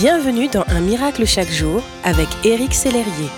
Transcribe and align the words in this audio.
Bienvenue 0.00 0.48
dans 0.48 0.64
Un 0.68 0.80
miracle 0.80 1.26
chaque 1.26 1.50
jour 1.50 1.82
avec 2.04 2.26
Éric 2.42 2.72
Sellerier. 2.72 3.28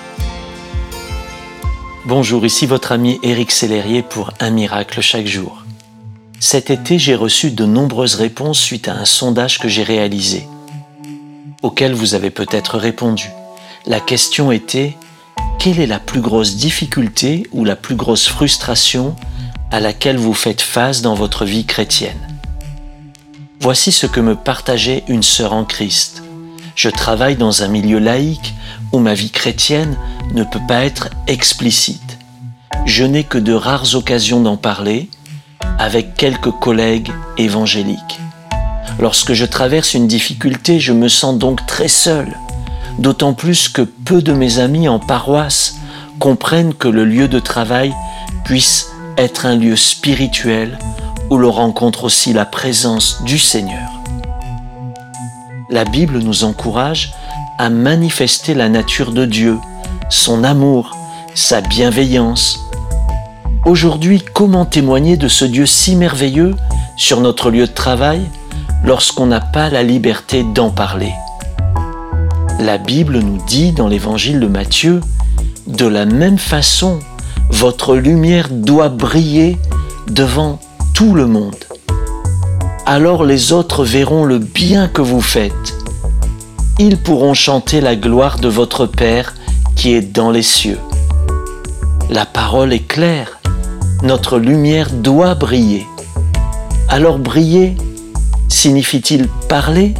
Bonjour, 2.06 2.46
ici 2.46 2.66
votre 2.66 2.92
ami 2.92 3.18
Éric 3.24 3.50
Sellerier 3.50 4.02
pour 4.02 4.30
Un 4.38 4.50
miracle 4.50 5.00
chaque 5.00 5.26
jour. 5.26 5.64
Cet 6.38 6.70
été, 6.70 7.00
j'ai 7.00 7.16
reçu 7.16 7.50
de 7.50 7.64
nombreuses 7.64 8.14
réponses 8.14 8.60
suite 8.60 8.86
à 8.86 8.94
un 8.94 9.04
sondage 9.06 9.58
que 9.58 9.66
j'ai 9.66 9.82
réalisé, 9.82 10.46
auquel 11.62 11.94
vous 11.94 12.14
avez 12.14 12.30
peut-être 12.30 12.78
répondu. 12.78 13.28
La 13.84 13.98
question 13.98 14.52
était 14.52 14.96
quelle 15.58 15.80
est 15.80 15.88
la 15.88 15.98
plus 15.98 16.20
grosse 16.20 16.54
difficulté 16.54 17.44
ou 17.50 17.64
la 17.64 17.74
plus 17.74 17.96
grosse 17.96 18.28
frustration 18.28 19.16
à 19.72 19.80
laquelle 19.80 20.16
vous 20.16 20.32
faites 20.32 20.62
face 20.62 21.02
dans 21.02 21.14
votre 21.14 21.44
vie 21.44 21.64
chrétienne? 21.64 22.20
Voici 23.58 23.90
ce 23.90 24.06
que 24.06 24.20
me 24.20 24.36
partageait 24.36 25.02
une 25.08 25.24
sœur 25.24 25.54
en 25.54 25.64
Christ. 25.64 26.21
Je 26.74 26.88
travaille 26.88 27.36
dans 27.36 27.62
un 27.62 27.68
milieu 27.68 27.98
laïque 27.98 28.54
où 28.92 28.98
ma 28.98 29.14
vie 29.14 29.30
chrétienne 29.30 29.96
ne 30.34 30.44
peut 30.44 30.60
pas 30.66 30.84
être 30.84 31.10
explicite. 31.26 32.18
Je 32.86 33.04
n'ai 33.04 33.24
que 33.24 33.38
de 33.38 33.52
rares 33.52 33.94
occasions 33.94 34.40
d'en 34.40 34.56
parler 34.56 35.08
avec 35.78 36.14
quelques 36.14 36.50
collègues 36.50 37.12
évangéliques. 37.36 38.20
Lorsque 38.98 39.32
je 39.32 39.44
traverse 39.44 39.94
une 39.94 40.06
difficulté, 40.06 40.80
je 40.80 40.92
me 40.92 41.08
sens 41.08 41.36
donc 41.36 41.64
très 41.66 41.88
seul, 41.88 42.36
d'autant 42.98 43.34
plus 43.34 43.68
que 43.68 43.82
peu 43.82 44.22
de 44.22 44.32
mes 44.32 44.58
amis 44.58 44.88
en 44.88 44.98
paroisse 44.98 45.76
comprennent 46.18 46.74
que 46.74 46.88
le 46.88 47.04
lieu 47.04 47.28
de 47.28 47.38
travail 47.38 47.92
puisse 48.44 48.90
être 49.16 49.46
un 49.46 49.56
lieu 49.56 49.76
spirituel 49.76 50.78
où 51.30 51.38
l'on 51.38 51.52
rencontre 51.52 52.04
aussi 52.04 52.32
la 52.32 52.44
présence 52.44 53.22
du 53.24 53.38
Seigneur. 53.38 54.01
La 55.72 55.86
Bible 55.86 56.18
nous 56.18 56.44
encourage 56.44 57.14
à 57.56 57.70
manifester 57.70 58.52
la 58.52 58.68
nature 58.68 59.10
de 59.10 59.24
Dieu, 59.24 59.56
son 60.10 60.44
amour, 60.44 60.94
sa 61.34 61.62
bienveillance. 61.62 62.60
Aujourd'hui, 63.64 64.22
comment 64.34 64.66
témoigner 64.66 65.16
de 65.16 65.28
ce 65.28 65.46
Dieu 65.46 65.64
si 65.64 65.96
merveilleux 65.96 66.54
sur 66.98 67.22
notre 67.22 67.50
lieu 67.50 67.66
de 67.66 67.72
travail 67.72 68.20
lorsqu'on 68.84 69.24
n'a 69.24 69.40
pas 69.40 69.70
la 69.70 69.82
liberté 69.82 70.44
d'en 70.54 70.68
parler? 70.68 71.14
La 72.60 72.76
Bible 72.76 73.20
nous 73.20 73.42
dit 73.46 73.72
dans 73.72 73.88
l'évangile 73.88 74.40
de 74.40 74.48
Matthieu, 74.48 75.00
de 75.66 75.86
la 75.86 76.04
même 76.04 76.38
façon, 76.38 76.98
votre 77.48 77.96
lumière 77.96 78.48
doit 78.50 78.90
briller 78.90 79.56
devant 80.06 80.60
tout 80.92 81.14
le 81.14 81.26
monde. 81.26 81.56
Alors 82.94 83.24
les 83.24 83.54
autres 83.54 83.86
verront 83.86 84.26
le 84.26 84.38
bien 84.38 84.86
que 84.86 85.00
vous 85.00 85.22
faites. 85.22 85.74
Ils 86.78 86.98
pourront 86.98 87.32
chanter 87.32 87.80
la 87.80 87.96
gloire 87.96 88.38
de 88.38 88.48
votre 88.48 88.84
Père 88.84 89.32
qui 89.76 89.94
est 89.94 90.02
dans 90.02 90.30
les 90.30 90.42
cieux. 90.42 90.78
La 92.10 92.26
parole 92.26 92.70
est 92.70 92.86
claire. 92.86 93.40
Notre 94.02 94.38
lumière 94.38 94.90
doit 94.90 95.34
briller. 95.34 95.86
Alors 96.90 97.18
briller 97.18 97.76
signifie-t-il 98.48 99.26
parler? 99.48 99.94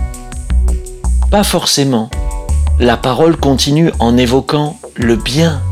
Pas 1.31 1.45
forcément. 1.45 2.11
La 2.79 2.99
parole 2.99 3.39
continue 3.39 3.91
en 4.01 4.19
évoquant 4.19 4.77
le 4.97 5.17
bien 5.17 5.63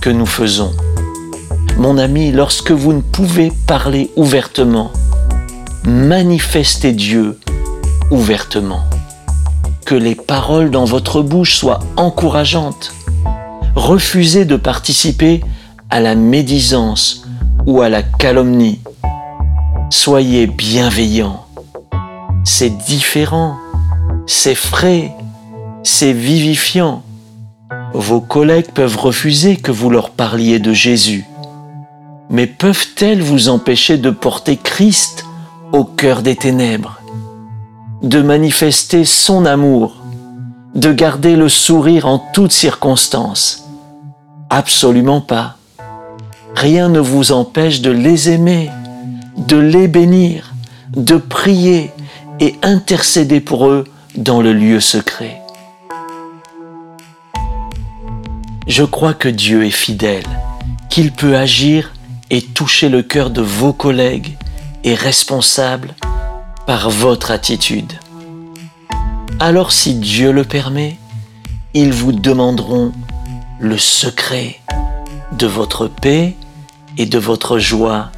que 0.00 0.10
nous 0.10 0.24
faisons. 0.24 0.70
Mon 1.78 1.98
ami, 1.98 2.30
lorsque 2.30 2.70
vous 2.70 2.92
ne 2.92 3.00
pouvez 3.00 3.50
parler 3.66 4.12
ouvertement, 4.14 4.92
manifestez 5.84 6.92
Dieu 6.92 7.38
ouvertement. 8.10 8.82
Que 9.84 9.94
les 9.94 10.14
paroles 10.14 10.70
dans 10.70 10.84
votre 10.84 11.22
bouche 11.22 11.56
soient 11.56 11.80
encourageantes. 11.96 12.92
Refusez 13.74 14.44
de 14.44 14.56
participer 14.56 15.42
à 15.90 16.00
la 16.00 16.14
médisance 16.14 17.26
ou 17.66 17.82
à 17.82 17.88
la 17.88 18.02
calomnie. 18.02 18.80
Soyez 19.90 20.46
bienveillants. 20.46 21.46
C'est 22.44 22.76
différent, 22.76 23.56
c'est 24.26 24.54
frais, 24.54 25.12
c'est 25.82 26.12
vivifiant. 26.12 27.02
Vos 27.92 28.20
collègues 28.20 28.70
peuvent 28.72 28.96
refuser 28.96 29.56
que 29.56 29.72
vous 29.72 29.90
leur 29.90 30.10
parliez 30.10 30.58
de 30.58 30.72
Jésus 30.72 31.26
mais 32.30 32.46
peuvent-elles 32.46 33.22
vous 33.22 33.48
empêcher 33.48 33.98
de 33.98 34.10
porter 34.10 34.56
Christ 34.56 35.26
au 35.72 35.84
cœur 35.84 36.22
des 36.22 36.36
ténèbres, 36.36 37.00
de 38.02 38.22
manifester 38.22 39.04
son 39.04 39.46
amour, 39.46 39.96
de 40.74 40.92
garder 40.92 41.36
le 41.36 41.48
sourire 41.48 42.06
en 42.06 42.18
toutes 42.32 42.52
circonstances 42.52 43.64
Absolument 44.52 45.20
pas. 45.20 45.56
Rien 46.56 46.88
ne 46.88 46.98
vous 46.98 47.30
empêche 47.30 47.82
de 47.82 47.92
les 47.92 48.30
aimer, 48.30 48.68
de 49.36 49.56
les 49.56 49.86
bénir, 49.86 50.54
de 50.96 51.16
prier 51.16 51.92
et 52.40 52.56
intercéder 52.62 53.40
pour 53.40 53.68
eux 53.68 53.84
dans 54.16 54.42
le 54.42 54.52
lieu 54.52 54.80
secret. 54.80 55.40
Je 58.66 58.82
crois 58.82 59.14
que 59.14 59.28
Dieu 59.28 59.64
est 59.64 59.70
fidèle, 59.70 60.26
qu'il 60.88 61.12
peut 61.12 61.36
agir 61.36 61.92
et 62.30 62.42
toucher 62.42 62.88
le 62.88 63.02
cœur 63.02 63.30
de 63.30 63.42
vos 63.42 63.72
collègues 63.72 64.36
et 64.84 64.94
responsables 64.94 65.94
par 66.66 66.90
votre 66.90 67.30
attitude. 67.30 67.92
Alors 69.38 69.72
si 69.72 69.94
Dieu 69.94 70.32
le 70.32 70.44
permet, 70.44 70.98
ils 71.74 71.92
vous 71.92 72.12
demanderont 72.12 72.92
le 73.58 73.78
secret 73.78 74.60
de 75.32 75.46
votre 75.46 75.86
paix 75.86 76.36
et 76.98 77.06
de 77.06 77.18
votre 77.18 77.58
joie 77.58 78.10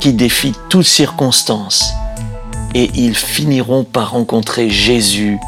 qui 0.00 0.12
défie 0.12 0.54
toute 0.68 0.86
circonstance 0.86 1.92
et 2.74 2.90
ils 2.94 3.16
finiront 3.16 3.84
par 3.84 4.12
rencontrer 4.12 4.70
Jésus, 4.70 5.38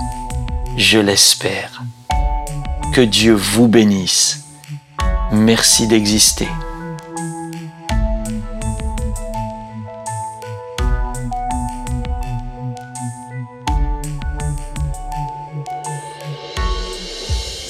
je 0.77 0.99
l'espère. 0.99 1.83
Que 2.93 3.01
Dieu 3.01 3.35
vous 3.35 3.67
bénisse. 3.67 4.45
Merci 5.33 5.87
d'exister. 5.89 6.49